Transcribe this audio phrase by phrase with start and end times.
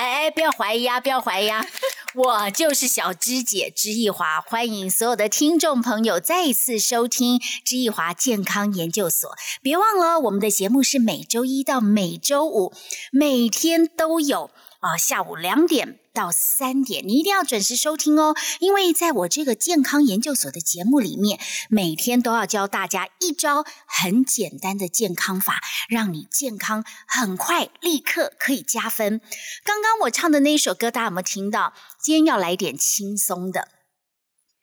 [0.00, 1.62] 哎哎，不要怀疑啊，不要怀疑啊，
[2.16, 9.30] 我就是小芝姐芝一华，欢迎所有的听众朋友再一次收听芝一华健康研究所。
[9.60, 12.72] 别忘了，我们的节目是每周一到每周五，
[13.12, 14.50] 每天都有
[14.80, 18.34] 啊、下午两点到三点，你一定要准时收听哦。
[18.60, 21.38] 因为在我这个健康研究所的节目里面，
[21.68, 29.20] 每天都要教大家一招很简单的健康法，让你健康很快立刻可以加分。
[29.62, 31.74] 刚刚我唱的那一首歌，大家有没有听到？
[32.02, 33.79] 今天要来点轻松的。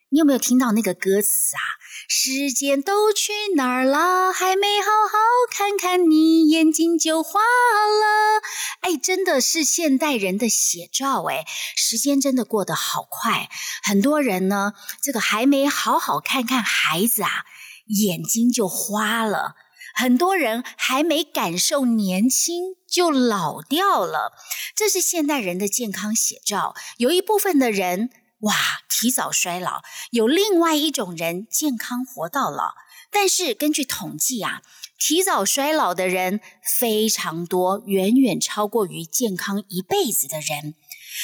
[0.09, 1.59] 你有没有听到那个歌词啊？
[2.07, 4.31] 时间都去哪儿了？
[4.31, 5.17] 还没好好
[5.51, 8.41] 看看你，眼睛就花了。
[8.79, 13.49] 哎，真的是现代人的写照哎，时间真的过得好快。
[13.83, 17.43] 很多人呢，这个还没好好看看孩子啊，
[17.87, 19.55] 眼睛就花了。
[19.93, 24.31] 很多人还没感受年轻就老掉了，
[24.73, 26.75] 这是现代人的健康写照。
[26.95, 28.09] 有一部分的人
[28.41, 28.53] 哇，
[28.87, 32.75] 提早衰老；有另外一种人健康活到老。
[33.09, 34.61] 但是根据统计啊，
[34.99, 40.75] 提早衰老的人非常多，远远超过于健康一辈子的人。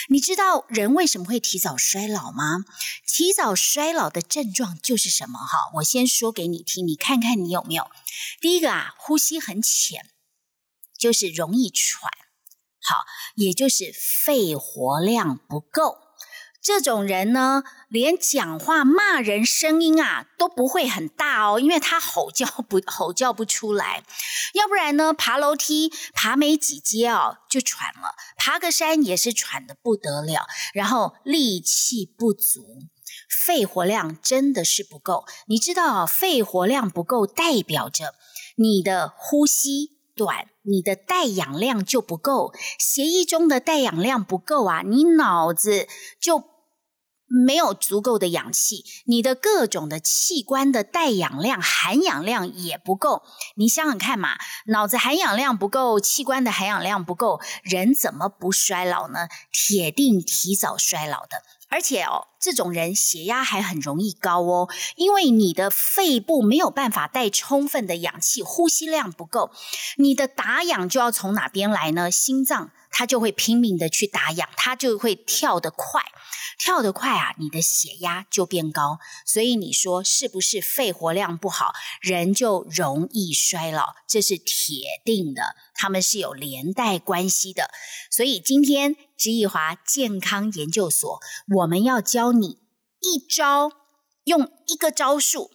[0.10, 2.66] 你知道人为什么会提早衰老吗？
[3.06, 5.38] 提早衰老的症状就是什么？
[5.38, 7.92] 哈，我先说给你听，你看看你有没有。
[8.42, 10.10] 第一个啊，呼吸很浅，
[10.98, 12.10] 就是容易喘，
[12.82, 12.96] 好，
[13.36, 16.03] 也就是肺活量不够。
[16.64, 24.04] 这种人呢，连讲话骂人声音啊都不会很大哦，因为他吼叫不 吼叫不出来。
[24.54, 32.66] 要不然呢，爬楼梯爬没几阶哦就喘了，爬个山也是喘的不得了，然后力气不足，
[33.28, 35.26] 肺活量真的是不够。
[35.48, 38.16] 你知道，肺活量不够代表着
[38.56, 39.92] 你的呼吸。
[40.16, 45.88] 短，你的带氧量就不够，血液中的带氧量不够啊，你脑子
[46.20, 46.53] 就
[47.34, 53.24] 没有足够的氧气，你的各种的器官的带氧量、含氧量也不够。
[53.56, 59.28] 你想想看嘛，脑子含氧量不够，器官的含氧量不够，人怎么不衰老呢？
[59.52, 61.42] 铁定提早衰老的。
[61.70, 69.50] 而且哦，这种人血压还很容易高哦，因为你的肺部没有办法带充分的氧气，呼吸量不够，
[69.98, 72.12] 你的打氧就要从哪边来呢？
[72.12, 76.04] 心脏它就会拼命的去打氧，它就会跳得快，
[76.60, 79.00] 跳得快啊，你的血压就变高。
[79.26, 83.96] 所以你说是不是肺活量不好，人就容易衰老？
[84.08, 87.72] 这是铁定的，他们是有连带关系的。
[88.12, 91.20] 所以今天知易华健康研究所，
[91.58, 92.60] 我们要教你
[93.02, 93.72] 一招，
[94.26, 95.50] 用一个招数，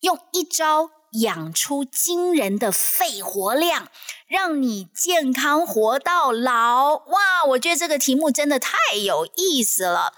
[0.00, 3.88] 用一招养出惊人的肺活量，
[4.26, 6.94] 让你健康活到老。
[6.94, 10.14] 哇，我觉得这个题目真的太有意思了。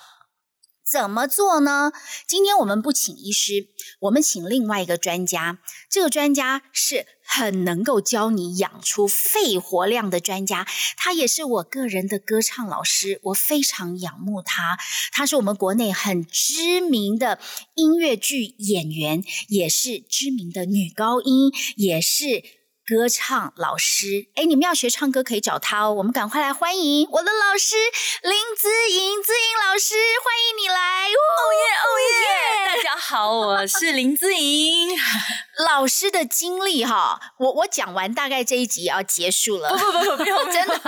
[0.87, 1.93] 怎么做呢？
[2.27, 3.69] 今天我们不请医师，
[4.01, 5.59] 我们请另外一个专家。
[5.91, 14.79] 这个专家是很能够教你养出肺活量的专家，他也是我个人的歌唱老师，我非常仰慕他。
[15.13, 17.39] 他是我们国内很知名的
[17.75, 22.65] 音乐剧演员，也是知名的女高音，也是。
[22.87, 25.95] 歌唱老师，哎，你们要学唱歌可以找他哦。
[25.95, 27.77] 我们赶快来欢迎我的老师
[28.23, 31.07] 林子颖，子颖老师，欢迎你来！
[31.09, 32.77] 哦耶哦耶！
[32.77, 34.91] 大家好，我是林子颖。
[35.67, 39.71] 老师的经历哈，我我讲完，大概这一集要结束了。
[39.71, 40.81] 不不不不，不用 真的，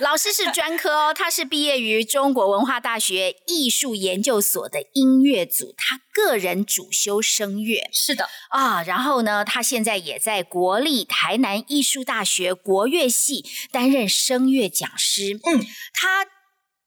[0.00, 7.90] 老师是专科哦，他是毕业于中国文化大学艺术研究所的音乐组，他个人主修声乐。
[7.92, 15.38] 是的啊，然后呢，他现在也在国立台南艺术大学国乐系担任声乐讲师。
[15.44, 16.24] 嗯，他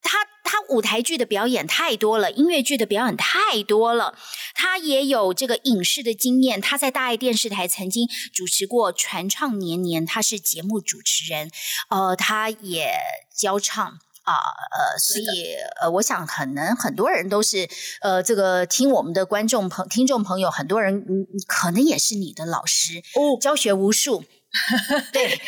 [0.02, 4.16] 他他舞台剧的表演太多了，音乐剧的表演太多了。
[4.54, 11.50] 他也有这个影视的经验，他在大爱电视台曾经主持过《传唱年年》，他是节目主持人。
[11.90, 12.94] 呃，他也
[13.36, 14.00] 教唱。
[14.24, 17.68] 啊呃，所以呃，我想可能很多人都是
[18.00, 24.24] 呃，这个听我们的观众朋听众朋友，很多人嗯，可能也是你的老师哦，教学无数。
[25.12, 25.42] 对，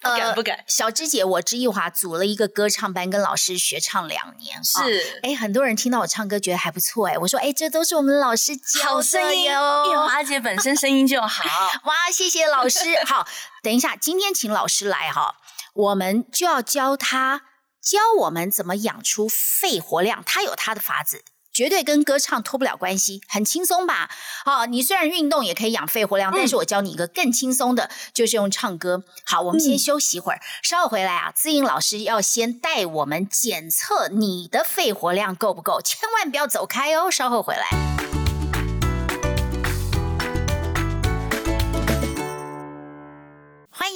[0.00, 0.64] 不敢不敢。
[0.66, 4.64] 小芝姐，我知艺华组了一个歌唱班，跟老师学唱两年。
[4.64, 9.92] 是，哎，很多人听到我唱歌觉得还不错，哎，我说，哎，这都是我们老师教的哟。
[9.92, 11.44] 艺华姐本身声音就好，
[11.84, 12.78] 哇，谢谢老师。
[13.04, 13.26] 好，
[13.62, 15.36] 等一下，今天请老师来哈，
[15.74, 17.42] 我们就要教他
[17.82, 21.24] 教我们怎么养出肺活量，他有他的法子。
[21.56, 24.10] 绝对跟歌唱脱不了关系，很轻松吧？
[24.44, 29.04] 好，你虽然运动也可以养肺活量，但是我教你一个更轻松的，就是用唱歌。
[29.24, 31.32] 好，我们先休息一会儿，稍后回来啊。
[31.34, 37.10] 资颖老师要先带我们检测你的肺活量够不够，千万不要走开哦。
[37.10, 37.95] 稍后回来。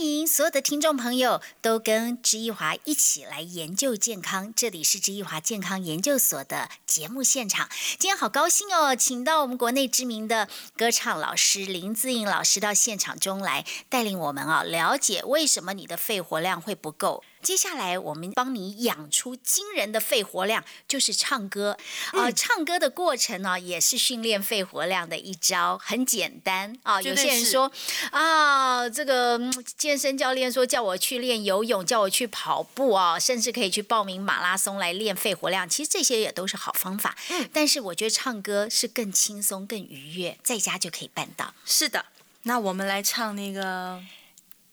[0.00, 7.68] 欢迎所有的听众朋友都跟知一华一起来研究健康，这里是知一华健康研究所的节目现场。
[7.98, 17.22] 今天好高兴哦，请到我们国内知名的歌唱老师林志颖老师到现场中来，带领我们啊了解为什么你的肺活量会不够。
[17.42, 21.76] 接下来，我们帮你养出惊人的肺活量，就是唱歌。
[22.12, 27.00] 啊，唱歌的过程呢，也是训练肺活量的一招，很简单啊。
[27.00, 27.72] 有些人说
[28.10, 29.40] 啊，这个
[29.76, 35.68] 健身教练说叫我去练游泳，叫我去跑步啊，甚至可以去报名马拉松来练肺活量。
[35.68, 37.16] 其实这些也都是好方法。
[37.30, 41.54] 嗯，但是我觉得唱歌是更轻松、更愉悦，在家就可以办到。
[41.64, 42.04] 是的，
[42.42, 44.02] 那我们来唱那个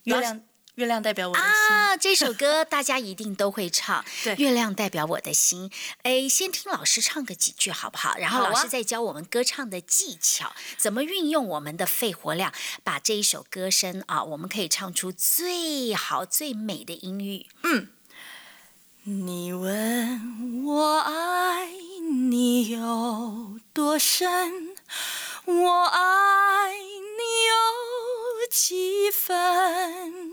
[0.03, 0.41] 月亮。
[0.77, 1.97] 月亮代表我的心啊！
[1.97, 4.05] 这首歌大家一定都会唱。
[4.23, 5.71] 对，月亮代表我的心。
[6.03, 8.15] 哎，先听老师唱个几句好不好？
[8.19, 12.53] 然后老师再教我们歌唱的技巧，怎么运用我们的肺活量，
[12.83, 17.47] 把这一首歌声啊，我们可以唱出最好最美的音域。
[17.63, 17.89] 嗯。
[19.03, 21.71] 你问我爱
[22.01, 24.75] 你有多深，
[25.45, 30.26] 我爱你有几分？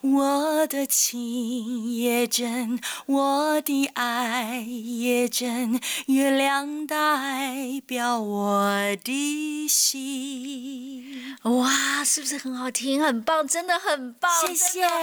[0.00, 11.36] 我的情也真，我的爱也真，月亮代表我的心。
[11.42, 13.02] 哇，是不是很好听？
[13.02, 14.94] 很棒，真的很棒，谢谢，好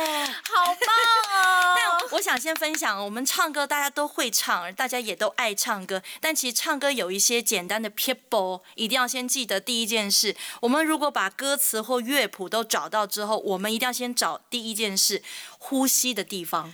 [0.66, 0.88] 棒
[1.34, 1.76] 哦！
[1.76, 10.36] 但我想先分享，我们唱歌大家都会唱，大家也都爱唱歌，但其实唱歌有一些简单的 people，一定要先记得第一件事。
[10.62, 15.22] 我们如果把歌词或乐谱都找到之后，我们一定要先找第一件事，
[15.58, 16.74] 呼吸的地方。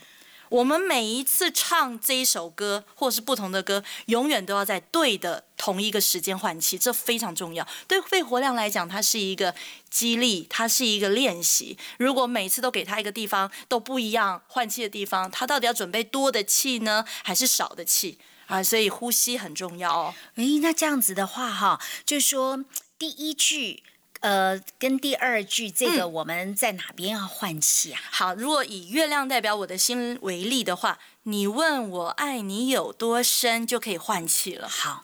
[0.50, 7.68] 我们每一次唱这一首歌，或是不同的歌，永远都要在对的同一个时间换气，这非常重要。
[7.88, 9.54] 对肺活量来讲，它是一个
[9.90, 11.76] 激励，它是一个练习。
[11.98, 18.62] 如果每次都给他一个地方都不一样换气的地方，他到底要准备多的气呢，还是少的气啊？
[18.62, 20.14] 所以呼吸很重要哦。
[20.36, 22.64] 诶，那这样子的话，哈，就是说
[23.00, 23.82] 第一句。
[24.22, 28.02] 呃，跟第二句这个我们在哪边要换气啊？
[28.12, 34.68] 好，如果以月亮代表我的心为例的话，你问我爱你有多深，就可以换气了。
[34.68, 35.04] 好。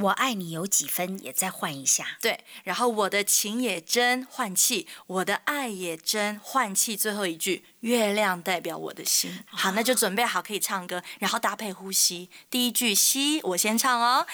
[0.00, 2.16] 我爱你有几分，也再换一下。
[2.20, 6.96] 对，然后我的情也真，换气；我的爱也真，换气。
[6.96, 9.40] 最后一句，月亮代表我的心。
[9.46, 12.28] 好，那就准备好可以唱歌，然后搭配呼吸。
[12.48, 14.26] 第一句吸，我先唱哦。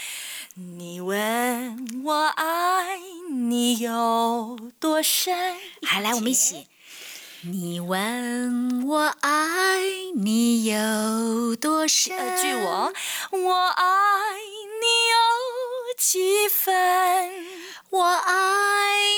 [0.55, 2.99] 你问我爱
[3.31, 5.56] 你有多深？
[5.87, 6.69] 好，来我们一起。
[7.46, 9.81] 你问我爱
[10.15, 12.17] 你有多深？
[12.17, 12.93] 呃，据我，
[13.32, 13.84] 我爱
[14.34, 15.17] 你有
[15.96, 16.72] 几分？
[17.91, 18.32] 我爱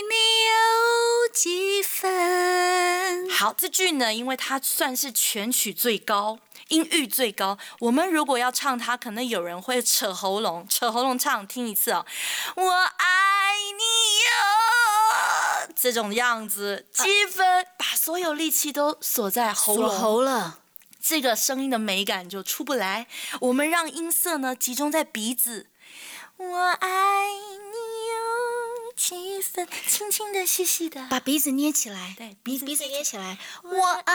[0.02, 0.14] 你
[0.46, 3.28] 有几分？
[3.30, 7.58] 好，这句呢，因为它算是全曲最高，音域最高。
[7.80, 11.46] 我们如果要唱它，可能有人会扯喉咙，扯喉咙唱。
[11.46, 12.04] 听一次哦，
[12.56, 13.82] 我爱你
[15.68, 15.74] 有。
[15.74, 20.60] 这种样子，积分把所有力气都锁在喉咙喉了，
[21.00, 23.06] 这个声音的美感就出不来。
[23.40, 25.68] 我们让音色呢集中在鼻子。
[26.38, 27.76] 我爱你
[28.12, 29.66] 有几分？
[29.88, 32.14] 轻轻的，细细的，把鼻子捏起来。
[32.18, 33.38] 对，鼻鼻子捏起来。
[33.62, 34.12] 我爱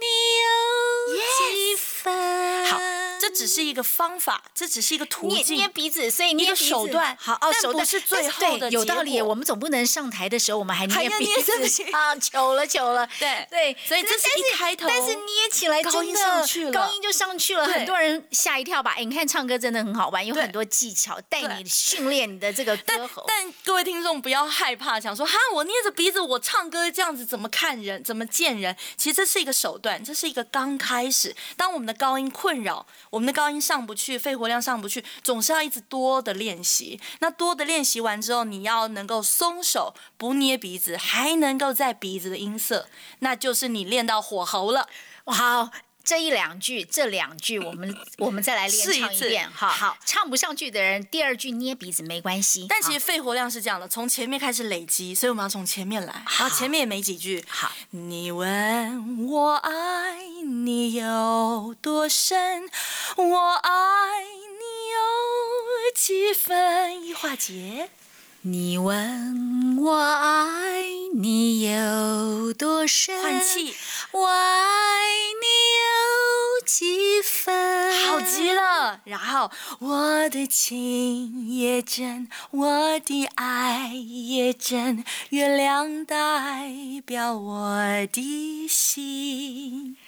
[0.00, 0.06] 你
[0.40, 1.16] 有
[1.50, 1.99] 几分？
[2.08, 2.80] 好。
[3.20, 5.58] 这只是一个方法，这只是一个途径。
[5.58, 7.14] 捏鼻子，所以捏手段。
[7.20, 9.20] 好哦，手段是最后的有道理。
[9.20, 11.52] 我们总不能上台的时候，我们还捏鼻子
[11.92, 12.16] 啊！
[12.16, 13.06] 糗了，糗了。
[13.18, 18.94] 对对，所以这是一开头，但是捏起来高音上去了，高音就上去了，很多人吓一跳吧？
[18.96, 23.24] 哎你看唱歌真的很好玩，有很多技巧带你训练你的这个歌喉。
[23.28, 28.74] 但各位听众不要害怕，想说哈，我捏着鼻子，我唱歌这样子怎么看人，怎么见人？
[28.96, 31.36] 其实这是一个手段，这是一个刚开始。
[31.58, 32.86] 当我们高音困扰。
[33.10, 37.00] 我们的高音上不去，肺活量上不去，总是要一直多的练习。
[37.20, 44.88] 那多的练习完之后，你要能够松手，不捏鼻子，还能够在鼻子的音色，那就是你练到火候了。
[45.24, 45.70] 好。
[46.10, 49.68] 这一两句，这两句 我们我们再来练唱一遍哈。
[49.68, 52.66] 好，唱不上去的人，第二句捏鼻子没关系。
[52.68, 56.22] 但其实肺活量是这样的，从前面开始累积，所以我们要从前面来。
[56.26, 57.44] 好，前面也没几句。
[57.46, 62.68] 好，你问我爱你有多深，
[63.14, 67.06] 我爱你有几分？
[67.06, 67.88] 一化解。
[68.42, 70.82] 你问我爱
[71.14, 73.74] 你有多深，换气。
[74.12, 74.98] 我爱
[75.42, 77.94] 你有几分？
[78.06, 79.02] 好极了。
[79.04, 86.72] 然后我的情也真，我的爱也真，月亮代
[87.04, 87.76] 表我
[88.10, 89.98] 的心。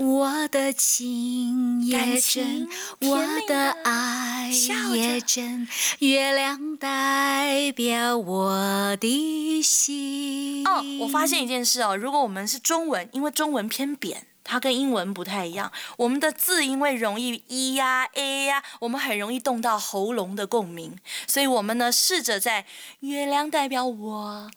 [0.00, 2.66] 我的情也真，
[3.02, 4.50] 我的爱
[4.94, 10.66] 也真，月亮代表我的心。
[10.66, 14.26] 哦，我发现一件事哦，如果我们是中文，因为中文偏扁。
[14.50, 22.66] 它跟英文不太一样，我们的字因为容易 e 呀 a 呀，我们很容易动到喉咙的共鸣，所以我们呢试着在
[22.98, 24.50] 月亮代表我，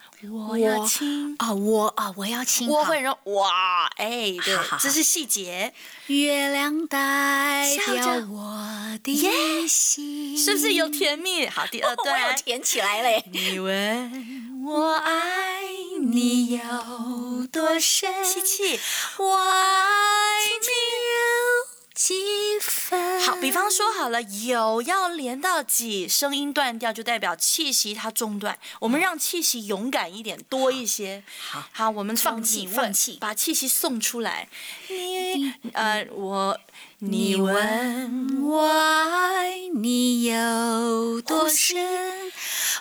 [0.50, 5.72] 我要亲啊我啊我要亲，我会说哇哎对，这是细节。
[6.08, 11.48] 月亮代表我的心，是不是有甜蜜？
[11.48, 13.24] 好，第二段我甜起来嘞。
[13.32, 15.62] 你问我爱
[16.02, 18.26] 你有多深？
[18.26, 18.80] 吸气，
[19.18, 20.68] 我爱你
[21.14, 21.63] 有
[21.94, 22.16] 几
[22.60, 23.22] 分？
[23.22, 28.58] 好，比方说好了，有要连到几，声音断掉就代表气息它中断。
[28.80, 31.24] 我们让气息勇敢一点，多一些。
[31.38, 34.48] 好，好，我们放弃，放弃，把气息送出来。
[34.90, 36.60] 你 呃，我，
[37.06, 41.86] 你问我爱你有多深？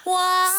[0.04, 0.52] 我爱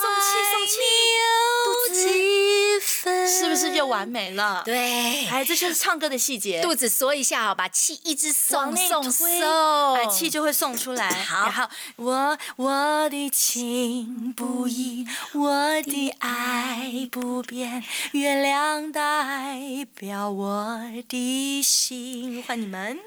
[0.68, 0.84] 你
[1.22, 3.28] 有几分？
[3.28, 4.62] 是不是就完美了？
[4.66, 6.62] 对，哎，这就是唱歌的细节。
[6.62, 11.10] 肚子缩一下哦，把气一直送送送，哎，气就会送出来。
[11.10, 19.58] 好，然后我我的情不移，我的爱不变，月亮代
[19.96, 22.44] 表我的心。
[22.46, 23.00] 换你们，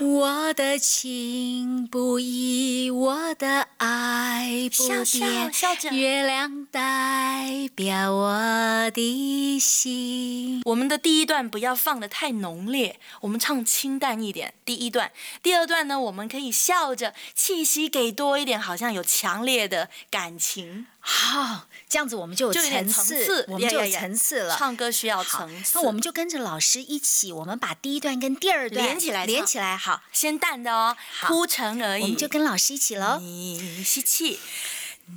[0.00, 5.52] 我的情不移，我的爱不变。
[5.92, 10.62] 月亮代表我的心。
[10.64, 14.54] 我们的第一段不要放的太浓烈，我们唱清淡一点。
[14.64, 20.88] 第一段，第二段呢，我们可以笑着，气息给多一点，好像有强烈的感情。
[21.06, 24.56] 好，这样子我们就有层次，我们就有层次了。
[24.56, 29.76] 唱歌需要层次，那我们就跟着老师一起，我们把第一段跟第二段连起来，连起来。
[29.76, 32.02] 好，先淡的哦，铺陈而已。
[32.04, 33.18] 我们就跟老师一起喽。
[33.20, 34.40] 你吸气。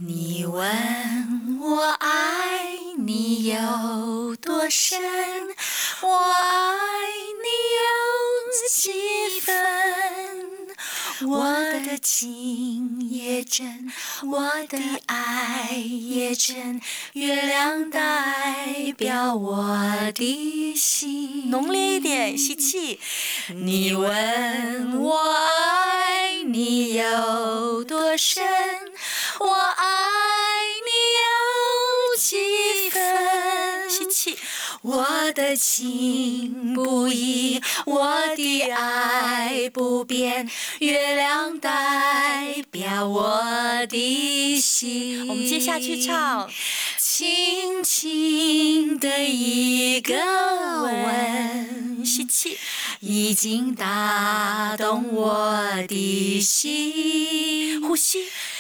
[0.06, 5.02] 你问我爱你有多深，
[6.02, 7.48] 我爱你
[7.80, 7.90] 有
[8.70, 10.67] 几分？
[11.26, 11.54] 我
[11.86, 13.92] 的情也真，
[14.24, 16.80] 我的爱也真，
[17.14, 21.50] 月亮代表我的心。
[21.50, 23.00] 浓烈一点，吸气。
[23.50, 28.44] 你问我爱你有多深？
[29.40, 29.86] 我爱
[34.82, 43.42] 我的情不移，我的爱不变，月亮代表我
[43.90, 45.28] 的心。
[45.28, 46.50] 我们接下去唱，
[46.98, 50.14] 轻轻的一个
[50.84, 52.58] 吻，吸气，
[53.00, 55.58] 已经打动我
[55.88, 57.82] 的心。
[57.82, 58.20] 呼吸。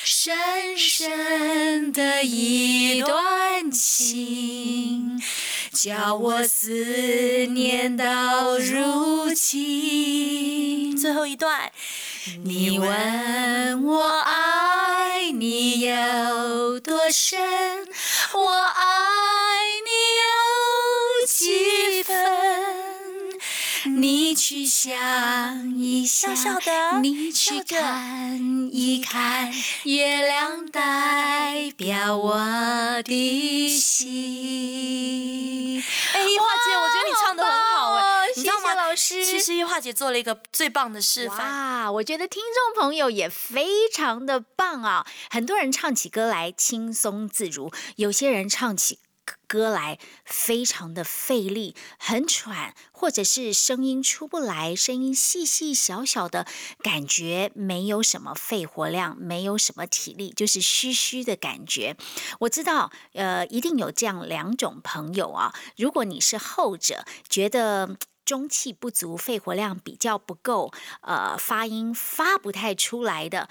[0.10, 5.22] 深深的一段情，
[5.74, 10.96] 叫我思念到如今。
[10.96, 11.70] 最后一段，
[12.46, 17.38] 你问我爱你有多深，
[18.34, 18.86] 我爱
[19.84, 19.92] 你
[20.24, 22.87] 有几分？
[24.38, 26.32] 你去想一想，
[27.01, 28.39] 你去看
[28.72, 29.51] 一看，
[29.82, 32.38] 月亮代表我
[33.01, 35.84] 的心。
[36.13, 39.25] 哎，一华姐，我觉得你唱的很好哎，谢谢老师。
[39.25, 41.39] 其实一华姐做了一个最棒的示范。
[41.39, 45.08] 哇，我觉得听众朋友也非常的棒啊！
[45.32, 49.00] 很多人唱起歌来轻松自如，有些人唱起。
[49.48, 56.46] 歌来非常的费力，很喘，或者是声音出不来，声音细细小小的，
[56.84, 61.96] 感觉没有什么肺活量，没有什么体力，就是虚虚的感觉。
[62.40, 65.54] 我知道，呃，一定有这样两种朋友啊。
[65.78, 73.48] 如果你是后者，觉得中气不足，肺活量比较不够，呃，发音发不太出来的，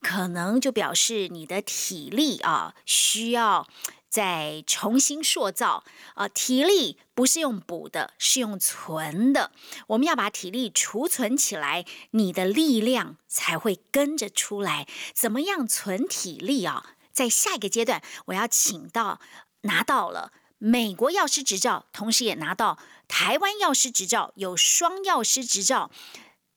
[0.00, 3.66] 可能就表示你的体力啊需要。
[4.12, 5.84] 再重新塑造
[6.16, 9.52] 啊，体力不是用补的，是用存的。
[9.86, 14.86] 我们要把体力储存起来，你的力量才会跟着出来。
[15.14, 16.94] 怎么样存体力啊？
[17.10, 19.18] 在下一个阶段，我要请到
[19.62, 22.78] 拿到了美国药师执照，同时也拿到
[23.08, 25.90] 台湾药师执照，有双药师执照，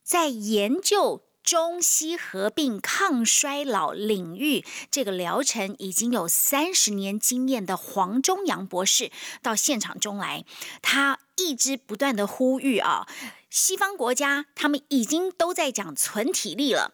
[0.03, 1.21] 在研究。
[1.45, 9.11] 中西合并抗衰老领域，这个疗程已经有三十年经验的黄忠阳博士
[9.43, 10.43] 到现场中来，
[10.81, 13.07] 他一直不断的呼吁啊。
[13.49, 16.93] 西方国家他们已经都在讲存体力了，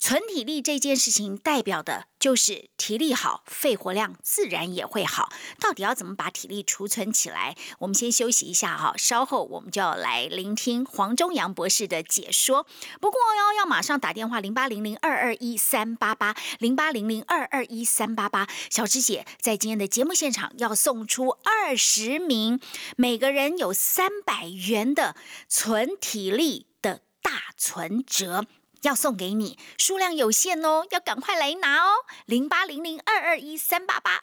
[0.00, 5.30] 存体力这件事情代表的就是体力好，肺活量自然也会好。
[5.60, 7.56] 到底要怎么把体力储存起来？
[7.78, 12.66] 我们先休息一下哈，稍后我们就要来聆听黄忠阳博士的解说。
[13.00, 22.58] 不过要要马上打电话零八零零二二一三八八零八零零二二一三八八，小芝姐在今天的节目现场要送出二十名，
[22.96, 25.16] 每个人有三百元的
[25.48, 25.96] 纯。
[26.00, 28.44] 体力的大存折
[28.82, 31.90] 要送给你，数量有限哦，要赶快来拿哦！
[32.26, 34.20] 零八零零二二一三八八。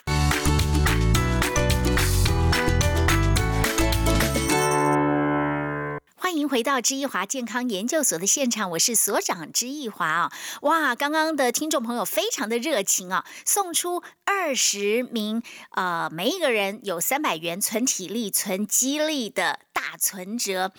[6.28, 10.32] 欢迎回到知易华健康研究所的现场，我是所长知易华啊！
[10.64, 15.42] 哇，刚刚的听众朋友非常的热情啊，送出二十名，
[15.72, 20.74] 呃，每一个人有三百元存体力、存激励的大存折。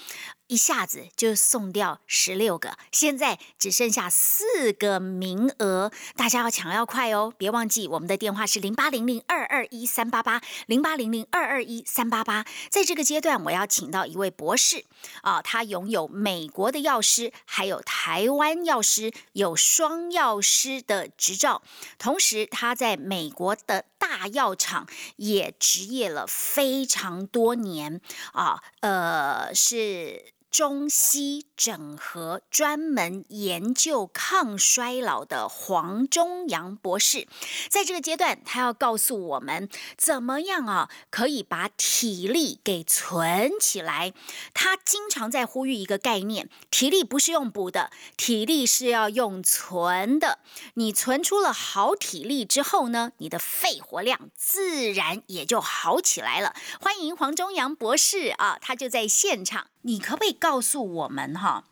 [0.49, 7.33] 一下子就送掉十六个，现在只剩下四个名额，大家要抢要快哦！
[7.37, 12.47] 别忘记我们的电话是零八零零二二一三八八零八零零二二一三八八。
[12.71, 14.87] 在这个阶段，我要请到一位博士
[15.21, 21.61] 啊，他拥有美国的药师，还有台湾药师，有双药师的执照，
[21.99, 28.01] 同时他在美国的大药厂也执业了非常多年
[28.33, 30.33] 啊，呃是。
[30.59, 37.29] 中西整合，专门研究抗衰老的黄忠阳博士，
[37.71, 44.13] 在这个阶段，他要告诉我们怎么样啊，可以把体力给存起来。
[44.53, 50.41] 他经常在呼吁一个概念：体力不是用补的，体力是要用存的。
[50.75, 56.57] 你存出了好体力之后呢，你的肺活量自然也就好起来了。
[56.81, 59.69] 欢迎黄忠阳博士啊，他就在现场。
[59.83, 61.65] 你可不可以告诉我们哈，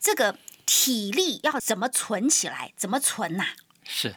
[0.00, 2.72] 这个体力要怎么存起来？
[2.76, 3.44] 怎么存呐？
[3.84, 4.14] 是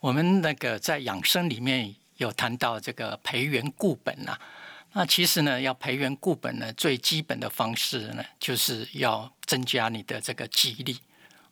[0.00, 4.38] 我们那个在养生里面有谈到这个培元固本呐。
[4.92, 10.98] 那其实呢，要培元固本呢，最基本的方式呢，就是要增加你的这个肌力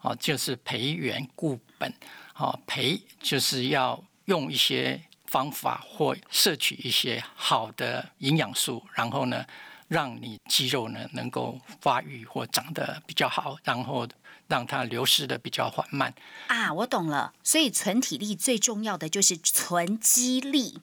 [0.00, 1.92] 哦，就是培元固本
[2.36, 9.44] 哦，培就是要用一些方法或摄取一些好的营养素，然后呢。
[9.92, 14.08] 让你肌肉呢能够发育或长得比较好，然后
[14.48, 16.14] 让它流失的比较缓慢。
[16.46, 17.34] 啊，我懂了。
[17.42, 20.80] 所以存体力最重要的就是存肌力，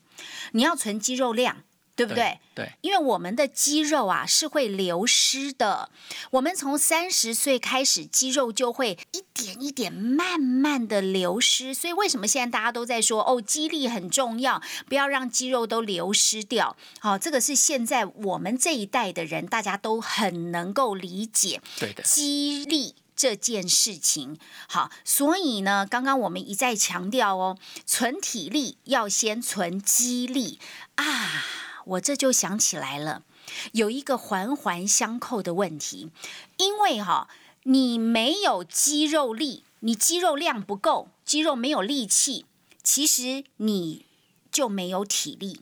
[0.51, 1.63] 你要存肌肉量。
[1.99, 2.39] 对不对？
[2.55, 5.89] 对，因为我们的肌肉啊是会流失的。
[6.31, 11.73] 我们从三十岁开始，肌肉就会一点一点慢慢的流失。
[11.73, 16.77] 所以为什么现在大家都在说哦，肌力很重要，不要让肌肉都流失掉。
[16.99, 21.61] 好，这个是现在我们这一代的人大家都很能够理解。
[21.77, 24.37] 对的，肌力这件事情。
[24.67, 30.59] 好，所以呢，刚刚我们一再强调哦，存体力要先存肌力
[30.95, 31.05] 啊。
[31.89, 33.23] 我这就想起来了，
[33.71, 36.11] 有一个环环相扣的问题，
[36.57, 37.27] 因为哈，
[37.63, 42.45] 你没有肌肉力，你肌肉量不够，肌肉没有力气，
[42.83, 44.05] 其实你
[44.51, 45.61] 就没有体力，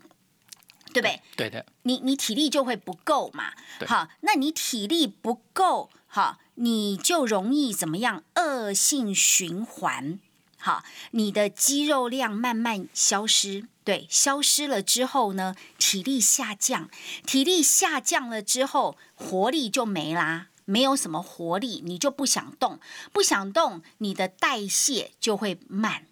[0.94, 1.22] 对不对？
[1.38, 3.54] 对的，你你体力就会不够嘛。
[3.86, 8.24] 好，那你体力不够，好，你就容易怎么样？
[8.36, 10.20] 恶性循环。
[10.60, 13.68] 好，你的肌肉量慢慢消失。
[13.88, 16.89] 对，消失了之后呢，体力下降，
[17.26, 22.82] 体力下降了之后，活力就没啦，没有什么活力，你就不想动，
[23.13, 26.06] 不想动，你的代谢就会慢，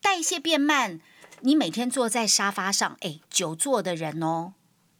[0.00, 1.00] 代谢变慢，
[1.40, 4.52] 你每天坐在沙发上，哎，久坐的人哦，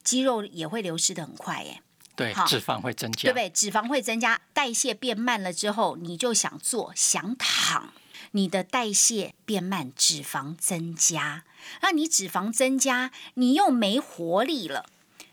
[0.03, 1.83] 肌肉也会流失的很快，哎。
[2.17, 3.49] 对，好脂肪会增加，对不对？
[3.51, 7.93] 脂肪会增加，代谢变慢了之后，你就想坐想躺，
[8.33, 11.45] 你的代谢变慢，脂肪增加，
[11.83, 14.87] 那你脂肪增加，你又没活力了，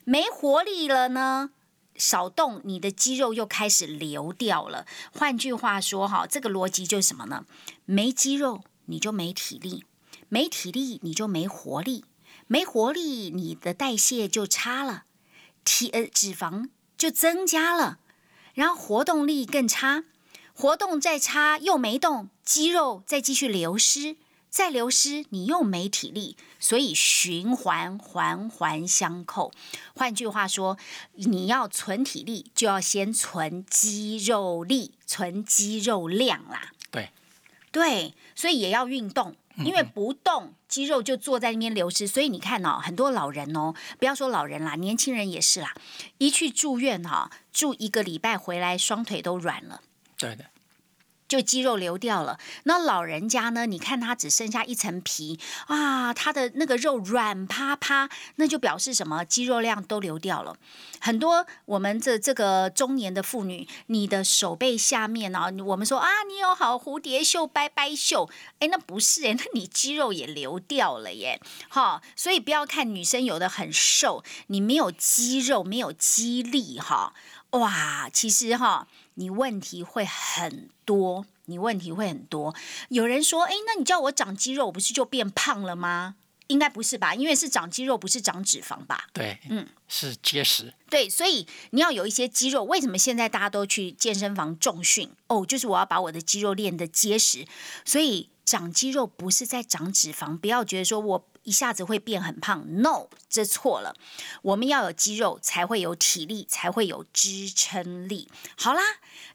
[0.03, 1.51] 没活力了呢？
[1.97, 4.85] 少动，你的肌肉又开始流掉了。
[5.13, 7.45] 换句话说，哈，这个逻辑就是什么呢？
[7.85, 9.85] 没肌肉你就没体力，
[10.27, 12.03] 没体力你就没活力，
[12.47, 15.05] 没活力你的代谢就差了，
[15.63, 17.99] 体呃脂肪就增加了，
[18.53, 20.03] 然后活动力更差，
[20.57, 24.15] 活动再差又没动，肌肉再继续流失，
[24.49, 29.51] 再流失你又没体力，所以循环环环相扣。
[29.93, 30.77] 换句话说，
[31.15, 36.71] 你要存体力，就要先存肌肉力，存肌肉量啦。
[36.89, 37.09] 对，
[37.73, 42.07] 对，所以也要运动，因为不动肌肉就坐在那边流失。
[42.07, 45.75] 所以你看哦，很多老人哦，不要说老人啦，年轻人也是啦，
[46.17, 49.81] 一去住院哈、住一个礼拜回来，双腿都软了。
[50.17, 50.45] 对的，
[51.27, 52.39] 就肌肉流掉了。
[52.63, 53.65] 那老人家呢？
[53.65, 59.25] 你看他只剩下一层皮啊，他的那个肉软趴趴，那就表示什么？
[59.25, 60.55] 肌肉量都流掉了。
[61.01, 71.41] 很多我们这这个中年的妇女，你的手背下面啊，我们说啊，你有好蝴蝶袖、拜拜袖，哎，那不是哎，那你肌肉也流掉了耶。
[71.69, 77.13] 哈，所以不要看女生有的很瘦，你没有肌肉，没有肌力哈。
[77.51, 82.55] 哇，其实哈，你问题会很多，你问题会很多。
[82.89, 86.15] 有人说，哎，那你叫我长肌肉，我不是就变胖了吗？
[86.47, 87.15] 应该不是吧？
[87.15, 89.07] 因为是长肌肉，不是长脂肪吧？
[89.13, 92.63] 对，嗯，是结实，对，所以你要有一些肌肉。
[92.63, 95.11] 为什么现在大家都去健身房重训？
[95.27, 97.45] 哦，就是我要把我的肌肉练得结实。
[97.83, 103.95] 所以长肌肉不是在长脂肪，不要觉得说我一下子会变很胖，no，这错了。
[104.41, 108.29] 我们要有肌肉，才会有体力，才会有支撑力。
[108.55, 108.81] 好啦，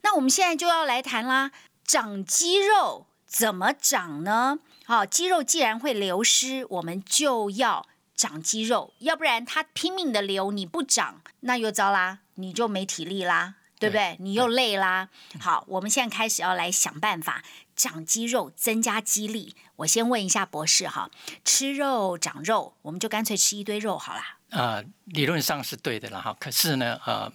[0.02, 1.50] 那我们现在就要来谈啦，
[1.84, 4.58] 长肌肉怎么长呢？
[4.90, 14.16] 好，肌肉既然会流失，我们就要长肌肉，要不然它拼命的流，你不长，那又糟啦，你就没体力啦，对不对？
[14.18, 15.08] 你又累啦。
[15.38, 17.44] 好，我们现在开始要来想办法
[17.76, 19.54] 长肌肉，增加肌力。
[19.76, 21.08] 我先问一下博士哈，
[21.44, 24.38] 吃肉长肉，我们就干脆吃一堆肉好啦。
[24.48, 26.36] 呃，理论上是对的了哈。
[26.40, 27.32] 可是呢，呃，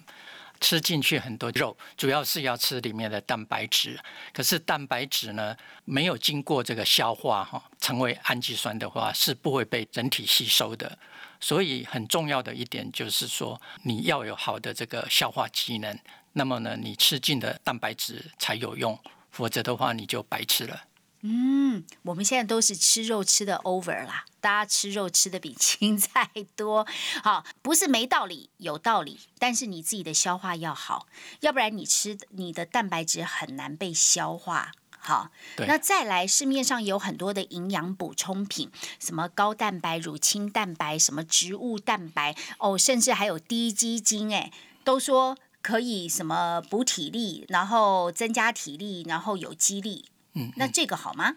[0.60, 3.98] 吃进去很多肉，主要是要吃里面的蛋白质。
[4.32, 10.98] 可是蛋白质呢，没有经过这个消化哈，成为氨基酸的话，是不会被人体吸收的。
[11.38, 15.98] 所以很重要的一点就是说，你要有好的这个消化机能，
[16.32, 18.98] 那么呢，你吃进的蛋白质才有用，
[19.30, 20.82] 否则的话你就白吃了。
[21.28, 26.86] 嗯，我们现在都是吃肉吃的 over 啦，大家吃肉吃的比青菜多。
[27.24, 31.08] 好，不是没道理，有道理，但是你自己的消化要好，
[31.40, 34.70] 要不然你吃你的蛋白质很难被消化。
[34.98, 35.30] 好，
[35.66, 44.52] 那再来，市面上有很多的营养补充品，什么高蛋白、乳清蛋白，什么植物蛋白，哦，甚至还有低基精，哎，
[44.84, 50.04] 都说可以什么补体力，然后增加体力，然后有肌力。
[50.36, 51.34] 嗯，那这个好吗？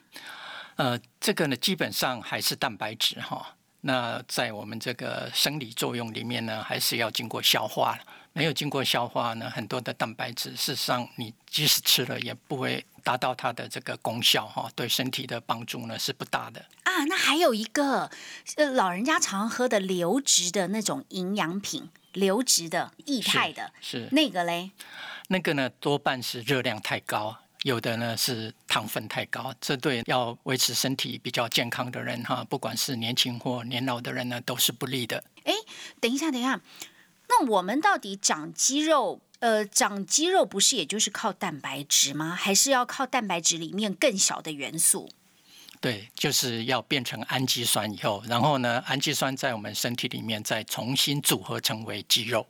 [0.75, 3.55] 呃，这个呢，基本上还是蛋白质哈。
[3.81, 8.03] 那在我们这个生理作用里面呢，还是要经过消化了。
[8.33, 16.63] 没有经过消化呢，很多的蛋白质，事实上你即使吃了，也不会达到它的这个功效哈，对身体的帮助呢是不大的。
[16.83, 18.11] 啊，那还有一个，
[18.57, 24.71] 呃，老人家常喝的流质的那种营养品，流质的液态的，是那个嘞，
[25.29, 35.23] 那个呢，多半是热量太高，有的呢是糖分太高，这对要维持身体比较健康的人哈，不管是年轻或年老的人呢，都是不利的。
[35.99, 36.61] 等一下，等一下，
[37.27, 39.21] 那我们到底长肌肉？
[39.39, 42.35] 呃，长肌肉不是也就是靠蛋白质吗？
[42.35, 45.09] 还是要靠蛋白质里面更小的元素？
[45.79, 52.45] 对，就是要变成氨基酸以后，然后呢，氨基酸在我们身体里面再重新组合成为肌肉。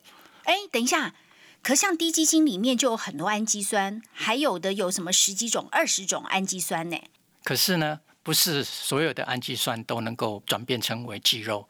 [0.45, 1.13] 哎，等一下，
[1.61, 6.97] 可像低基金里面就有很多氨基酸，还有的有什么十几种、二十种氨基酸呢？
[7.43, 11.67] 可是呢，不是所有的氨基酸都能够转变成为肌肉。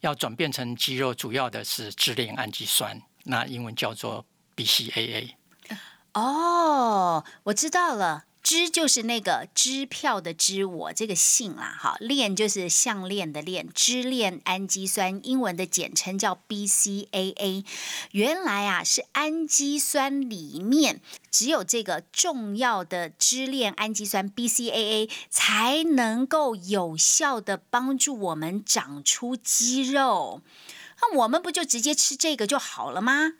[0.00, 5.30] 要转变成肌肉，主要的是支链氨基酸，那英文叫做 BCAA。
[6.12, 17.64] 哦，我知道了支就是那个支票的支，我这个姓啦，哈，链就是项链的链，支链氨基酸，英文的简称叫 BCAA。
[18.10, 30.42] 原来啊，是氨基酸里面只有这个重要的支链氨基酸 BCAA 才能够有效的帮助我们长出肌肉。
[31.00, 33.32] 那我们不就直接吃这个就好了吗？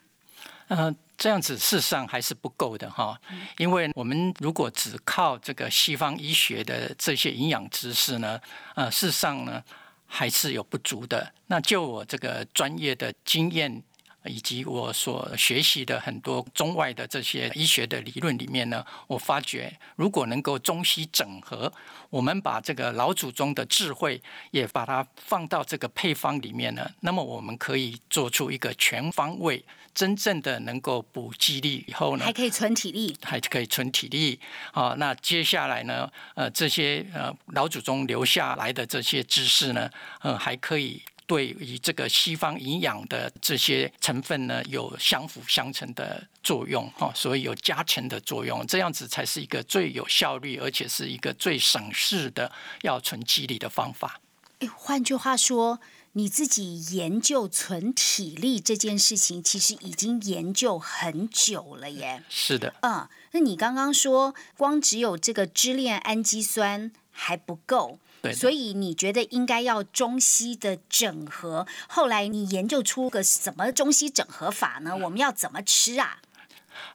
[0.69, 3.19] 呃，这样子事实上还是不够的哈，
[3.59, 8.41] 因为我们如果只靠这个西方医学的这些营养知识呢，
[8.75, 9.63] 呃，事实上呢
[10.07, 11.33] 还是有不足的。
[11.47, 13.83] 那就我这个专业的经验。
[14.25, 21.73] 以及我所学习的很多中外的这些医学的理论里面呢，我发觉如果能够中西整合，
[22.11, 34.41] 我们把这个老祖宗的智慧也把它放到这个配方里面呢，那么我们可以做出一个全方位、真正的能够补肌力以后呢，还可以存体力，还可以存体力。
[34.73, 41.03] 啊，那接下来呢，呃，这些呃老祖宗留下来的这些知识呢，呃，还可以。
[41.27, 54.21] 对于这个西方营养的这些成分呢，有相辅相成的作用哈，所以有加成的作用，这样子才是一个最有效率，而且是一个最省事的要存肌力的方法。
[54.59, 55.81] 哎，换句话说，
[56.13, 62.23] 你自己研究存体力这件事情，其实已经研究很久了耶。
[62.29, 62.75] 是的。
[62.83, 67.99] 嗯，那你刚刚说，光只有这个支链氨基酸还不够。
[68.33, 71.67] 所以你觉得应该要中西的整合？
[71.89, 74.97] 后来你研究出个什么中西整合法呢？
[74.97, 76.21] 我们要怎么吃啊？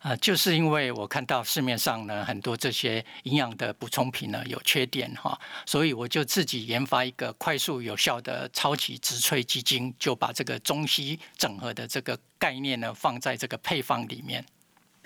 [0.02, 14.46] 啊，就是因为我看到市面上呢很多这些营养的补充品呢有缺点哈，所以我就自己研发一个快速有效的超级植萃基金，就把这个中西整合的这个概念呢放在这个配方里面。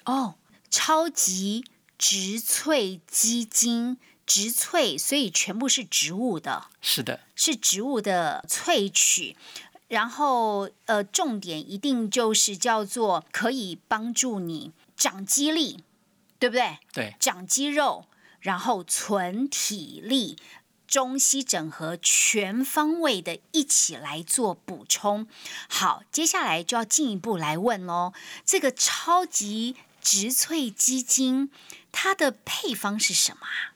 [0.05, 0.35] 哦，
[0.69, 1.63] 超级
[1.97, 3.97] 植萃基金。
[4.25, 9.35] 植萃，所以全部是植物的，是的，是植物的萃取，
[9.87, 15.83] 然后呃，重点一定就是叫做可以帮助你长肌力，
[16.39, 16.79] 对不对？
[16.93, 18.05] 对，长肌肉，
[18.39, 20.37] 然后存体力，
[20.87, 25.27] 中西整合，全方位的一起来做补充。
[25.69, 28.13] 好，接下来就要进一步来问喽，
[28.45, 31.51] 这个超级植萃基金
[31.91, 33.72] 它的配方是什么啊？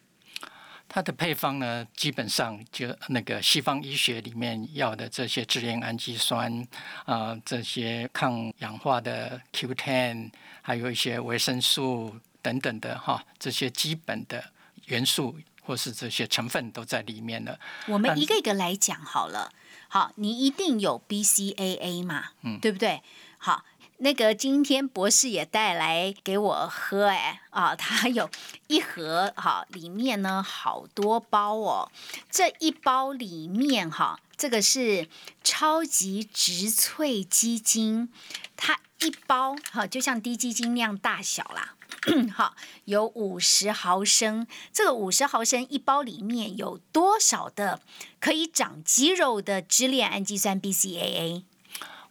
[0.98, 6.68] 它的配方呢，基本上就那个西方医学里面要的这些支链氨基酸
[7.06, 10.32] 啊，这些抗氧化的 Q10，
[10.64, 14.44] 还有一些维生素等等的哈，这些基本的
[14.86, 17.60] 元素或是这些成分都在里面了。
[17.86, 19.52] 我们一个一个来讲好了。
[19.90, 22.30] 好，你一定有 BCAA 嘛？
[22.42, 23.04] 嗯，对不对？
[23.38, 23.64] 好。
[24.00, 28.30] 那个今天博士也带来给我喝，哎啊， 他有
[28.68, 31.92] 一盒哈，里面呢好多包哦。
[32.30, 35.08] 这一包里面哈，这个是
[35.44, 38.10] 超级植萃基金，
[38.56, 41.74] 它一包哈就像低基金那样大小啦，
[42.32, 42.56] 好
[42.86, 44.46] 有五十毫升。
[44.72, 47.82] 这个五十毫升一包里面有多少的
[48.20, 51.44] 可以长肌肉的支链氨基酸 BCAA？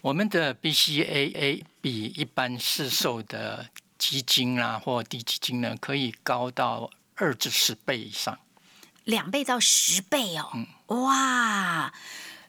[0.06, 8.38] 我们的 BCAA 比一般市售的基金啊或低基金呢，可以高到二至十倍以上，
[9.02, 10.64] 两倍到十倍哦。
[10.94, 11.92] 哇，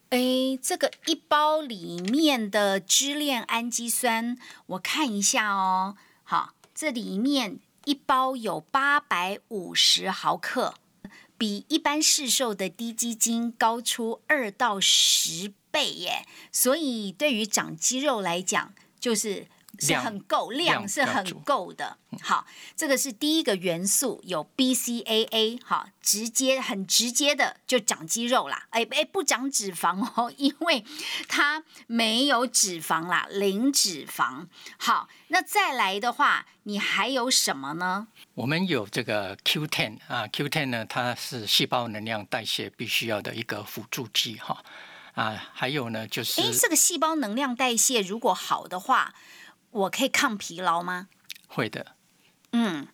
[0.10, 0.20] 哎，
[0.62, 5.98] 这个一包里面的支链氨基酸，我看一下哦。
[6.24, 10.76] 好，这里面一包有八百五十毫克，
[11.40, 15.54] 比一般市售的低基金高出二到十。
[15.78, 22.00] 倍耶，所以对于长肌肉来讲，就是是很够量，是很够的。
[22.20, 28.66] 好，这个是第一个元素，有 BCAA，好，直接很直接的就长肌肉啦。
[28.72, 30.84] 哎哎，不长脂肪哦， 因为
[31.28, 34.48] 它没有脂肪啦，零脂肪。
[34.80, 38.08] 好，那再来的话，你还有什么呢？
[38.34, 44.56] 我们有这个 Q10 啊，Q10 呢，它是细胞能量代谢必须要的一个辅助剂哈。
[44.56, 44.64] 啊，
[45.54, 49.16] 还有呢，就是哎，这个细胞能量代谢如果好的话，
[49.72, 51.08] 我可以抗疲劳吗？
[51.48, 51.96] 会的。
[52.52, 52.88] 嗯，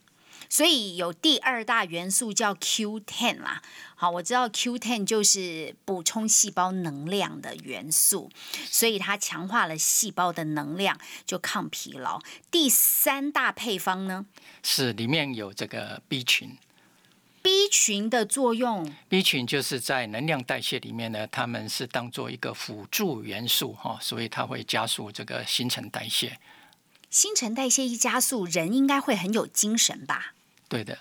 [0.49, 3.61] 所以有第二大元素叫 Q10 啦。
[3.95, 8.29] 好，我知道 Q10 就是补充细胞能量的元素，
[8.69, 12.21] 所以它强化了细胞的能量，就抗疲劳。
[12.49, 14.25] 第三大配方呢？
[14.63, 16.57] 是里面有这个 B 群。
[17.43, 26.39] B 群的作用，B 群就是在能量代谢里面呢，他们是当做一个辅助元素哈，所以它会加速这个新陈代谢。
[27.09, 30.33] 新陈代谢一加速，人应该会很有精神吧？
[30.69, 30.99] 对的。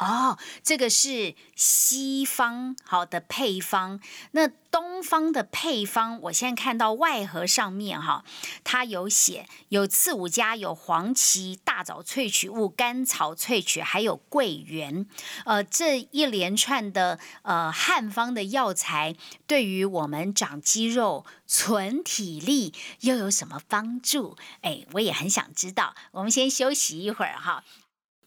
[0.00, 4.00] 哦，这个是西方好的配方。
[4.30, 8.24] 那东方的配方，我现在看到外盒上面哈，
[8.64, 15.04] 它有写有刺五加，有黄芪、大枣萃取物、甘草萃取，还有桂圆。
[15.44, 19.14] 呃，这一连串的呃汉方的药材，
[19.46, 24.38] 对于我们长肌肉、存体力又有什么帮助？
[24.62, 25.94] 哎，我也很想知道。
[26.12, 27.64] 我们先休息一会儿哈。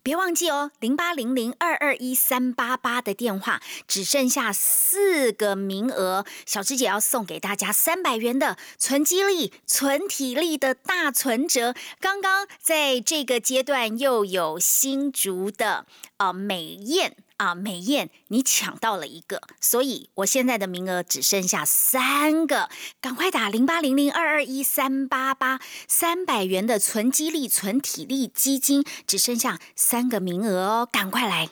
[0.04, 11.74] 别忘记哦，零八零零二二一三八八的电话只剩下四个名额，小芝姐要送给大家三百元的存肌力、存体力的大存折。
[12.02, 15.86] 刚刚在这个阶段又有新竹的
[16.18, 17.16] 啊美艳。
[17.44, 22.70] 啊，美艳，你抢到了一个，所以我现在的名额只剩下三个，
[23.02, 31.50] 赶快打零八零零二二一三八八，三百元的存激励、存体力基金只剩下三个名额哦，赶快来。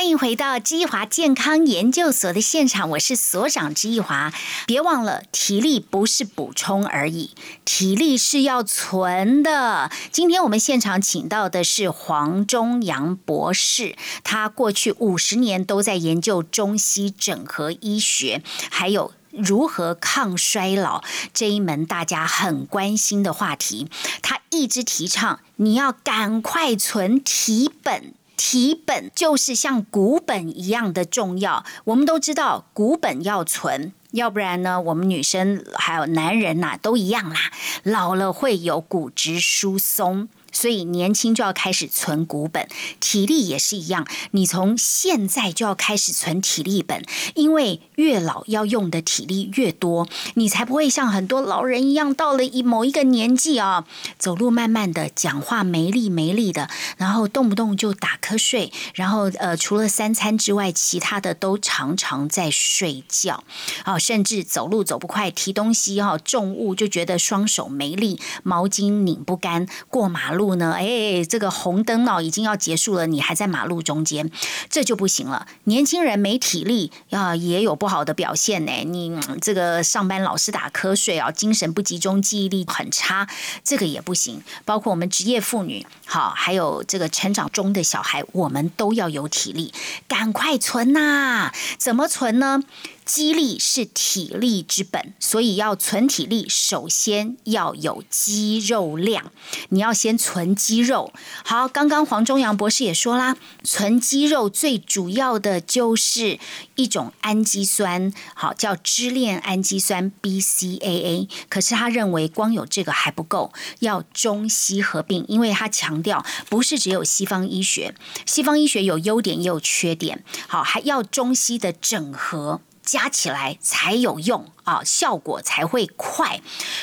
[0.00, 4.32] 欢迎回到知易华健康研究所的现场，我是所长知易华。
[4.66, 7.32] 别忘了，体力不是补充而已，
[7.66, 9.90] 体力是要存的。
[10.10, 23.90] 今天我们现场请到的是黄忠阳博士，他过去五十年都在研究中西整合医学，还有如何抗衰老这一门大家很关心的话题。
[24.22, 28.14] 他一直提倡你要赶快存体本。
[28.42, 37.36] 体本就是像股本一样的重要，我们都知道股本要存，要不然呢，我们女生还有男人呐都一样啦，
[37.82, 40.30] 老了会有骨质疏松。
[40.52, 44.06] 所以年轻就要开始存股本，体力也是一样。
[44.32, 53.86] 你从现在就要开始存体力本，因为越老要用的体力越多，你才不会像很多老人一样，到了一某一个年纪啊，
[54.18, 63.44] 走路慢慢的，讲话没力没力的，然后动不动就打瞌睡，然后呃，除了三餐之外，其他的都常常在睡觉
[63.84, 70.39] 啊，甚至走路走不快，提东西哈，重物就觉得双手没力，毛巾拧不干，过马路。
[70.40, 70.72] 路呢？
[70.72, 74.30] 哎，这个红灯哦，已经要结束了，你还在马路中间，
[74.70, 75.46] 这就不行了。
[75.64, 78.72] 年轻人没体力啊，也有不好的表现呢。
[78.84, 83.28] 你这个上班老是打瞌睡啊，精神不集中，记忆力很差，
[83.62, 84.42] 这个也不行。
[84.64, 89.72] 包括我们职业妇女，好，还有这个成长中的小孩，我们都要有体力，
[90.08, 91.52] 赶快存呐！
[91.78, 92.64] 怎么存呢？
[93.04, 99.32] 肌力是体力之本，所以要存体力，首先要有肌肉量。
[99.70, 101.12] 你要先存肌肉。
[101.44, 106.38] 好，刚刚黄忠阳博士也说啦，存肌肉最主要的就是
[106.76, 111.28] 一种氨基酸，好叫支链氨基酸 BCAA。
[111.48, 117.94] 可是他认为光有这个还不够，要中西合并，因为他强调不是只有西方医学，
[118.26, 122.60] 西方医学有优点也有缺点，好还要中西的整合。
[122.90, 126.40] 加起来才有用啊，效果才会快。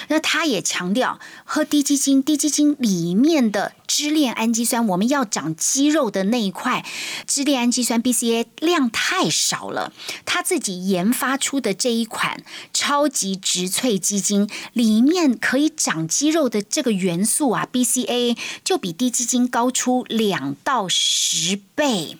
[0.07, 6.85] 那他也强调，喝低基精，低基精里面的支链氨基酸，我们要长肌肉的那一块
[7.25, 9.91] 支链氨基酸 BCA 量太少了。
[10.23, 12.41] 他自己研发出的这一款
[12.73, 22.17] 超级植萃基精，里面可以长肌肉的这个元素啊，BCA 就比低基精高出两到十倍，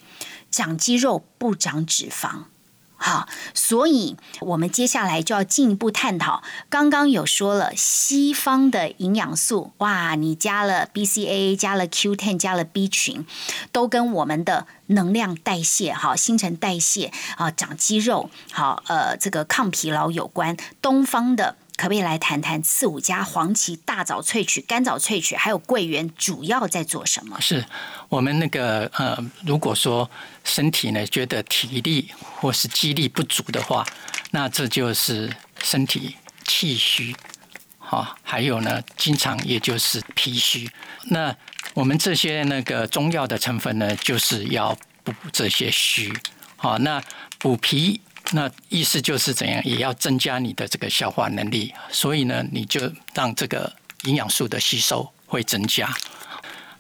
[0.51, 2.47] 长肌肉不长脂肪。
[2.97, 6.41] 好，所以我们接下来就要进一步探讨。
[6.69, 13.25] 刚刚有说了，西方的营养素，哇，你加了 B C A A，加了 Q10，加了 B 群，
[13.71, 20.57] 都跟我们的能量代谢、哈新陈代谢啊，长肌肉，好呃，这个抗疲劳有关。
[20.81, 21.55] 东方的。
[21.77, 27.39] 可不可以来谈谈刺五加、黄芪、大枣萃取、甘枣萃取，还有桂圆，主要在做什么？
[27.39, 27.63] 是
[28.09, 30.09] 我们那个呃，如果说
[30.43, 33.85] 身体呢觉得体力或是肌力不足的话，
[34.31, 37.15] 那这就是身体气虚，
[37.77, 40.67] 好，还有呢，经常也就是脾虚。
[41.11, 41.33] 那
[41.75, 46.11] 我们这些那个中药的成分呢，就是要补这些虚，
[46.55, 47.03] 好，那
[47.37, 48.01] 补脾。
[48.33, 55.89] 那意思就是怎样，也要增加你的这个消化能力，所以呢，你就让这个营养素的吸收会增加。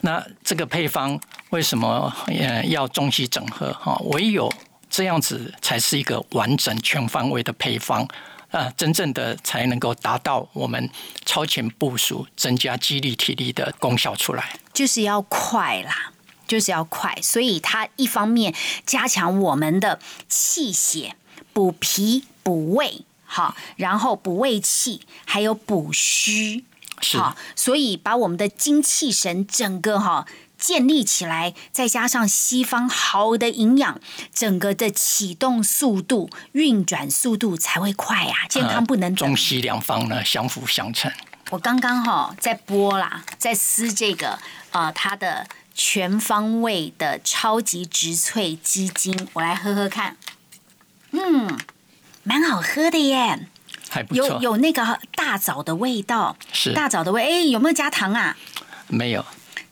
[0.01, 3.71] 那这个配方为什么呃要中西整合？
[3.73, 4.51] 哈，唯有
[4.89, 8.05] 这样子才是一个完整全方位的配方
[8.51, 10.89] 啊，真正的才能够达到我们
[11.25, 14.59] 超前部署、增加肌力体力的功效出来。
[14.73, 16.11] 就是要快啦，
[16.45, 18.53] 就是要快，所以它一方面
[18.85, 21.15] 加强我们的气血。
[21.57, 26.63] 补脾补胃，好，然后补胃气，还有补虚，
[27.13, 30.27] 好，所以把我们的精气神整个哈。
[30.59, 33.99] 建立起来，再加上西方好的营养，
[34.31, 39.15] 整个的启动速度、运转速度才会快呀、健康不能等。
[39.15, 41.11] 中西两方呢相辅相成。
[41.49, 44.37] 我刚刚哈在播啦，在撕这个
[44.69, 50.17] 呃它的全方位的超级植萃鸡精，我来喝喝看。
[51.11, 51.57] 嗯，
[52.23, 53.47] 蛮好喝的耶，
[53.89, 57.23] 还不错，有有那个大枣的味道，是大枣的味。
[57.23, 58.35] 哎，有没有加糖啊？
[58.87, 59.25] 没有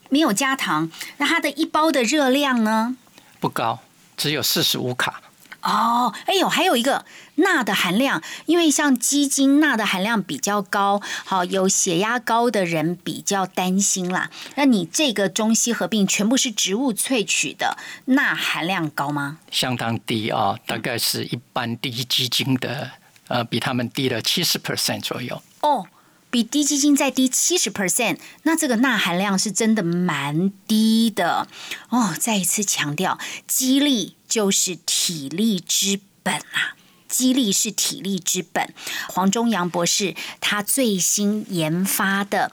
[0.08, 0.90] 没有加糖。
[1.18, 2.96] 那它的一包的热量呢？
[3.40, 3.80] 不高，
[4.16, 5.20] 只有四十五卡。
[5.66, 7.04] 哦，哎呦，还有一个
[7.34, 14.30] 钠的含量，因为像鸡精钠的含量比较高，好有血压高的人比较担心啦。
[14.54, 19.38] 那你这个中西合并全部是植物萃取的，钠含量高吗？
[19.50, 22.92] 相当低啊，大概是一般低基金的，
[23.26, 25.42] 呃，比他们低了七十 percent 左右。
[25.62, 25.88] 哦，
[26.30, 31.48] 比低基金再低七十 percent，那这个钠含量是真的蛮低的
[31.88, 32.14] 哦。
[32.20, 36.74] 再一次强调，激励就是体力之本啊。
[37.08, 38.74] 激励是体力之本。
[39.08, 42.50] 黄忠阳博士他最新研发的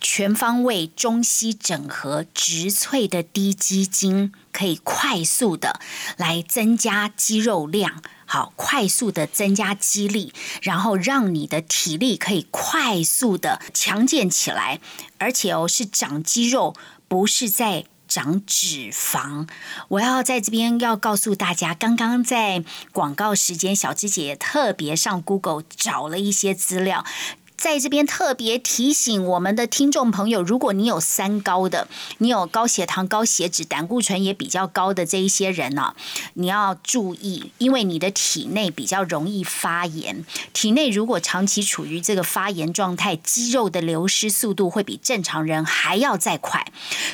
[0.00, 5.80] 全方位中西整合植萃的低基精，可以快速的
[6.16, 14.80] 来增加肌肉量，好，快速的增加肌力，然后让你的体力可以快速的强健起来，
[15.18, 16.74] 而且哦是长肌肉，
[17.06, 17.84] 不是在。
[18.12, 19.48] 长脂肪，
[19.88, 27.06] 我要在这边要告诉大家，刚刚在广告时间，小芝姐特别上 Google 找了一些资料。
[27.62, 31.86] 在这边特别提醒我们的听众朋友，如果你有三高的，
[32.18, 35.94] 你有高血糖、高血脂、胆固醇也比较高的这一些人呢、
[36.34, 46.66] 你要注意，因为你的体内比较容易发炎，体内如果长期处于这个发炎状态，肌肉的流失速度会比正常人还要再快，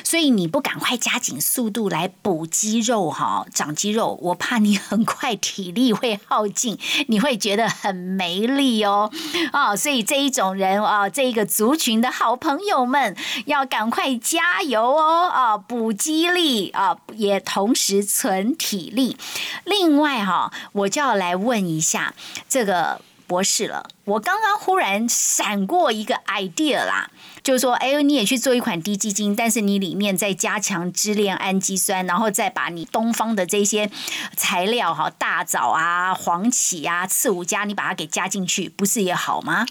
[0.03, 9.11] 所以你不赶快加紧速度来补肌肉哈，长肌肉，我怕你很快体力会耗尽，你会觉得很没力哦，
[9.51, 13.15] 啊，所以这一种种人啊，这个族群的好朋友们
[13.45, 19.17] 要赶快加油哦，啊，补肌力啊，也同时存体力。
[19.65, 22.13] 另外哈、我就要来问一下
[22.47, 27.11] 这个博士了，我刚刚忽然闪过一个 idea 啦。
[27.43, 33.89] 就是说，哎呦，你也去做一款低基精，但是你里面再加强支链氨基酸，然后再把你东方的这些
[34.35, 39.65] 材料哈，大枣啊、黄芪啊、刺五加，你把它给加进去，不是也好吗？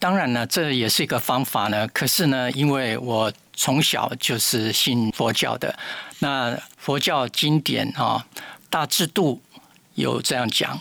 [0.00, 1.86] 当然呢，这也是一个方法呢。
[1.88, 5.78] 可是呢，因为我从小就是信佛教的，
[6.20, 8.26] 那佛教经典啊，
[8.70, 9.40] 大智度
[9.94, 10.80] 有这样讲：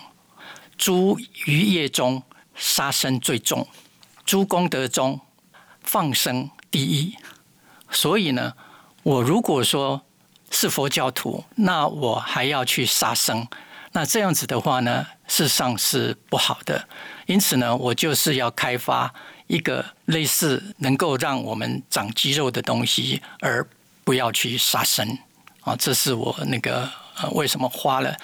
[0.77, 2.23] 诸余业中
[2.55, 3.67] 杀生最重，
[4.25, 5.19] 诸功德中
[5.87, 7.15] 放生第一。
[7.89, 8.53] 所以呢，
[9.03, 10.01] 我如果说
[10.51, 13.47] 是佛教徒，那我还要去杀生，
[13.93, 16.87] 那这样子的话呢，事实上是不好的。
[17.25, 19.13] 因此呢，我就是要开发
[19.47, 23.65] 一个类似能够让我们长肌肉的东西，而
[24.03, 25.17] 不要去杀生
[25.61, 25.75] 啊。
[25.77, 28.15] 这是我那个呃，为什么花了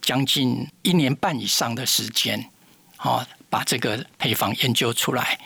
[0.00, 2.50] 将近一年半以上的时间，
[2.96, 5.38] 啊，把这个配方研究出来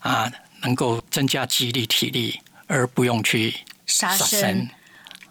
[0.00, 0.32] 啊，
[0.62, 3.54] 能够增加肌力、体力，而不用去
[3.86, 4.68] 杀生。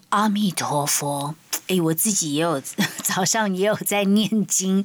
[0.09, 1.35] 阿弥陀佛。
[1.67, 2.59] 哎，我自己也有
[3.03, 4.83] 早上也有在念经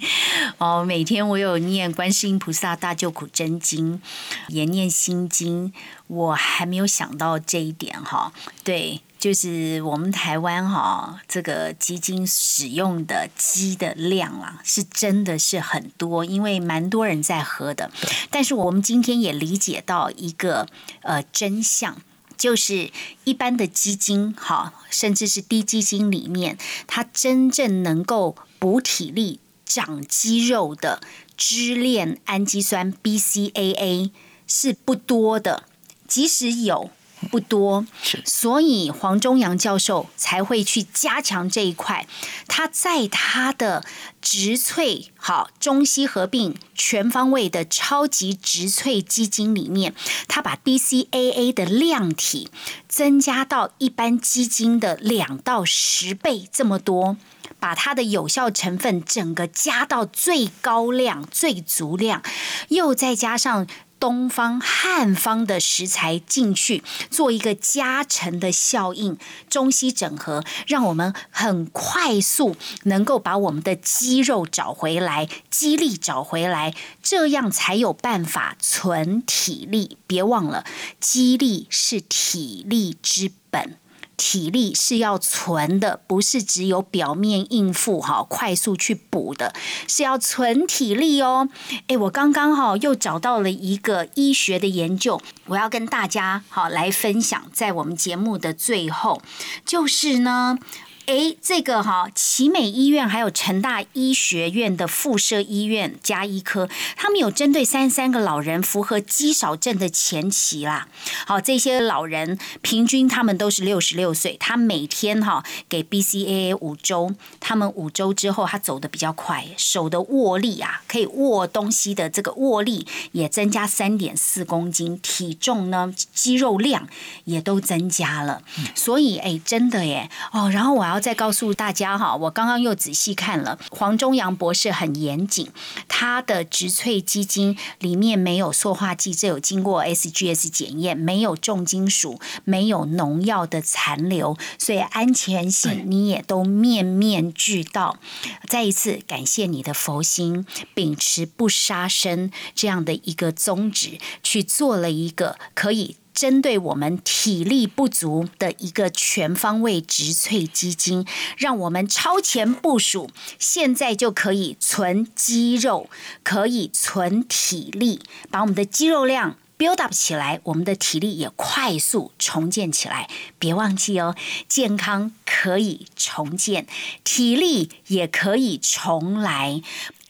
[0.58, 4.02] 哦，每天我有念观世音菩萨大救苦真经，
[4.48, 5.72] 也念心经。
[6.08, 8.30] 我还没有想到这一点哈，
[8.62, 17.90] 对，就是我们台湾哈这个基金使用的鸡的量啊，是真的是很多，因为蛮多人在喝的。
[18.28, 20.68] 但是我们今天也理解到一个
[21.00, 21.96] 呃真相。
[22.36, 22.90] 就是
[23.24, 31.00] 一般的基金，哈，甚至是低基金里面，它真正能够补体力、长肌肉的
[31.34, 34.10] 支链氨基酸 BCAA
[34.46, 35.64] 是不多的，
[36.06, 36.90] 即使有。
[37.24, 37.86] 不多，
[38.24, 42.06] 所以黄忠阳教授才会去加强这一块。
[42.46, 43.84] 他在他的
[44.20, 49.94] 植萃好中西合并全方位的超级植萃基金里面，
[50.28, 52.50] 他把 BCAA 的量体
[52.88, 57.16] 增加到一般基金的两到十倍这么多。
[57.60, 62.22] 把它的有效成分整个加到最高量、最足量，
[62.68, 63.66] 又再加上
[64.04, 69.16] 东方汉方的食材进去，做一个加成的效应，
[69.48, 79.96] 中西整合，让我们很快速能够把我们的肌肉找回来，肌力找回来，这样才有办法存体力。
[80.06, 80.66] 别忘了，
[81.00, 83.78] 肌力是体力之本。
[84.16, 89.54] 体力是要存的，不是只有表面应付哈，快速去补的，
[89.86, 91.48] 是要存体力哦。
[91.88, 99.20] 诶，我刚刚哈又找到了一个医学的研究，我要跟大家好来分享，在我们节目的最后，
[99.64, 100.58] 就是呢。
[101.06, 110.88] 哎，这个哈，奇美医院还有成大医学院的附设医院加医科，他们有针对三十三个老人符合肌少症的前期啦。
[111.26, 126.88] 好，这些老人平均他们都是六十六岁，他每天哈给 BCAA 五周，他们五周之后他走的比较快，手的握力啊，可以握东西的这个握力也增加三点四公斤，体重呢肌肉量
[127.24, 128.40] 也都增加了。
[128.74, 130.93] 所以哎，真的耶哦，然后我要。
[130.94, 135.50] 然后再告诉大家哈，我刚刚又仔细看了，黄忠阳博士很严谨，
[135.88, 147.98] 他的植萃基金里面没有塑化剂，这有经过 SGS 检验，没有重金属，没有农药的残留，所以安全性你也都面面俱到。
[148.46, 155.96] 再一次感谢你的佛心，秉持不杀生这样的一个宗旨，去做了一个可以。
[156.14, 161.04] 针对我们体力不足的一个全方位植萃基金，
[161.36, 165.90] 让我们超前部署，现在就可以存肌肉，
[166.22, 168.00] 可以存体力，
[168.30, 173.08] 把我们的肌肉量 build up 起来，我们的体力也快速重建起来。
[173.38, 174.14] 别忘记哦，
[174.48, 176.66] 健康可以重建，
[177.02, 179.60] 体力也可以重来。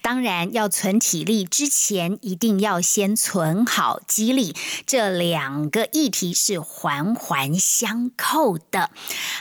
[0.05, 4.55] 当然，要存体力之前，一定要先存好肌力。
[4.85, 8.91] 这两个议题是环环相扣的。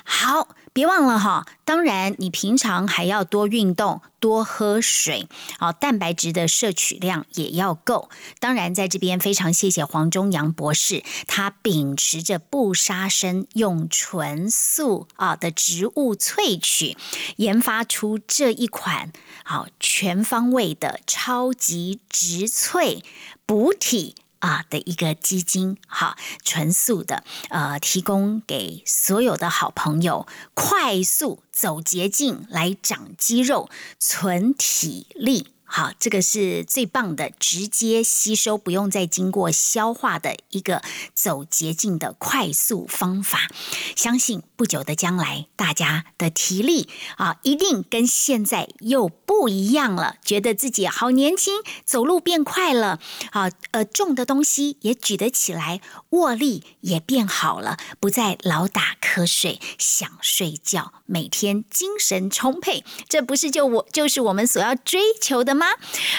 [0.05, 0.49] 好。
[0.75, 8.11] 别忘了哈，当然你平常还要多运动，多喝水，好，蛋白质的摄取量也要够。
[8.41, 16.97] 当然，在这边非常谢谢黄忠阳博士，他秉持着不杀生，用纯素啊的植物萃取，
[17.37, 19.13] 研发出这一款
[19.45, 23.05] 好全方位的超级植萃
[23.47, 24.17] 补体。
[24.45, 35.49] 啊的一个基金，哈纯素的，呃，提供给所有的好朋友，快速走捷径来长肌肉、存体力。
[35.77, 40.81] 好，这个是最棒的，直接吸收，不用再经过消化的一个
[41.15, 43.49] 走捷径的快速方法。
[43.97, 50.19] 相信不久的将来，大家的体力啊，一定跟现在又不一样了。
[50.25, 51.55] 觉得自己好年轻，
[51.85, 53.01] 走路变快了，
[53.33, 62.85] 啊，呃，重的东西也举得起来，握力也变好了，不再老打瞌睡，想睡觉，每天精神充沛。
[63.09, 65.64] 这不是就我，就是我们所要追求的吗？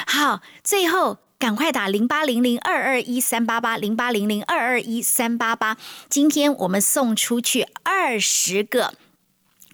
[0.08, 5.78] 好，最后赶快打零八零零二二一三八八零八零零二二一三八八。
[6.10, 8.96] 今天我们送出去二十个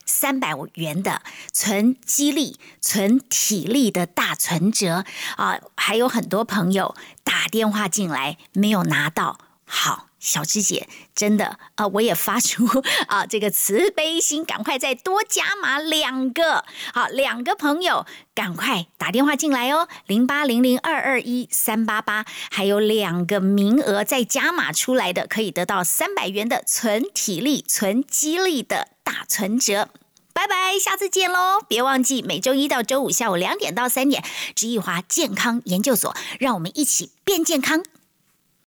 [0.05, 1.21] 三百元的
[1.53, 5.05] 存激励、存体力的大存折
[5.37, 5.59] 啊！
[5.75, 10.10] 还有很多朋友打电话进来没有拿到，好。
[10.21, 12.65] 小芝姐，真的啊，我也发出
[13.07, 16.63] 啊这个慈悲心，赶快再多加码两个，
[16.93, 18.05] 好，两个朋友
[18.35, 29.89] 赶快打电话进来哦，零八零零二二一三八八，还有两个名额再加码出来的，可以得到三百元的存体力、存激励的大存折。
[30.33, 31.59] 拜拜，下次见喽！
[31.67, 34.23] 别忘记每周一到周五下午两点到三点，
[34.55, 37.83] 知易华健康研究所，让我们一起变健康。